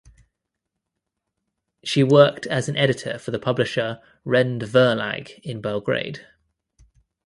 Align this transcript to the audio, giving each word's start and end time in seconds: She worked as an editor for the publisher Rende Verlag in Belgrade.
She 1.83 2.01
worked 2.03 2.47
as 2.47 2.67
an 2.67 2.75
editor 2.75 3.19
for 3.19 3.29
the 3.29 3.37
publisher 3.37 4.01
Rende 4.25 4.63
Verlag 4.63 5.37
in 5.43 5.61
Belgrade. 5.61 6.25